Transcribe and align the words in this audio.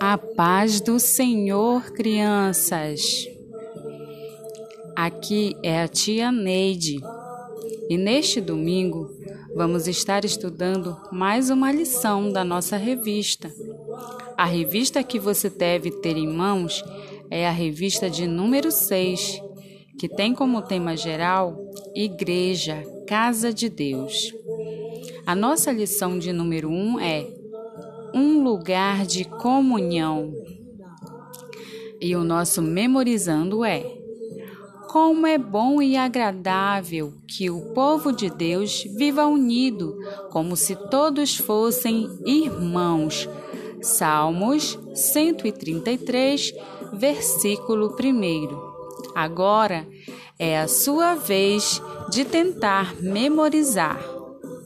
A 0.00 0.16
paz 0.16 0.80
do 0.80 1.00
Senhor, 1.00 1.90
crianças. 1.90 3.28
Aqui 4.94 5.56
é 5.62 5.82
a 5.82 5.88
tia 5.88 6.30
Neide 6.30 7.00
e 7.88 7.98
neste 7.98 8.40
domingo 8.40 9.10
vamos 9.56 9.88
estar 9.88 10.24
estudando 10.24 10.96
mais 11.10 11.50
uma 11.50 11.72
lição 11.72 12.30
da 12.30 12.44
nossa 12.44 12.76
revista. 12.76 13.52
A 14.36 14.44
revista 14.44 15.02
que 15.02 15.18
você 15.18 15.50
deve 15.50 15.90
ter 15.90 16.16
em 16.16 16.28
mãos 16.28 16.84
é 17.28 17.48
a 17.48 17.52
revista 17.52 18.08
de 18.08 18.26
número 18.26 18.70
6, 18.70 19.42
que 19.98 20.08
tem 20.08 20.32
como 20.32 20.62
tema 20.62 20.96
geral 20.96 21.58
Igreja, 21.94 22.84
Casa 23.06 23.52
de 23.52 23.68
Deus. 23.68 24.32
A 25.26 25.34
nossa 25.34 25.72
lição 25.72 26.18
de 26.18 26.32
número 26.32 26.70
1 26.70 27.00
é 27.00 27.38
um 28.14 28.42
lugar 28.42 29.04
de 29.06 29.24
comunhão. 29.24 30.32
E 32.00 32.14
o 32.14 32.24
nosso 32.24 32.62
memorizando 32.62 33.64
é: 33.64 33.84
Como 34.88 35.26
é 35.26 35.36
bom 35.36 35.82
e 35.82 35.96
agradável 35.96 37.12
que 37.26 37.50
o 37.50 37.72
povo 37.74 38.12
de 38.12 38.30
Deus 38.30 38.84
viva 38.96 39.26
unido, 39.26 39.96
como 40.30 40.56
se 40.56 40.76
todos 40.90 41.36
fossem 41.36 42.08
irmãos. 42.24 43.28
Salmos 43.80 44.78
133, 44.94 46.52
versículo 46.92 47.94
1. 47.94 48.68
Agora 49.14 49.86
é 50.38 50.58
a 50.58 50.68
sua 50.68 51.14
vez 51.14 51.82
de 52.10 52.24
tentar 52.24 52.94
memorizar. 53.00 54.17